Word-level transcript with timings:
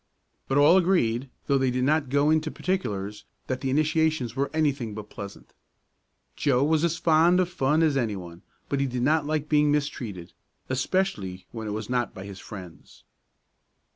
But 0.47 0.57
all 0.57 0.77
agreed, 0.77 1.29
though 1.45 1.59
they 1.59 1.69
did 1.69 1.83
not 1.83 2.09
go 2.09 2.31
into 2.31 2.49
particulars, 2.49 3.23
that 3.45 3.61
the 3.61 3.69
initiations 3.69 4.35
were 4.35 4.49
anything 4.51 4.95
but 4.95 5.11
pleasant. 5.11 5.53
Joe 6.35 6.63
was 6.63 6.83
as 6.83 6.97
fond 6.97 7.39
of 7.39 7.49
fun 7.49 7.83
as 7.83 7.95
anyone 7.95 8.41
but 8.67 8.79
he 8.79 8.87
did 8.87 9.03
not 9.03 9.27
like 9.27 9.47
being 9.47 9.71
mistreated 9.71 10.33
especially 10.69 11.45
when 11.51 11.67
it 11.67 11.77
was 11.77 11.87
not 11.87 12.15
by 12.15 12.25
his 12.25 12.39
friends. 12.39 13.03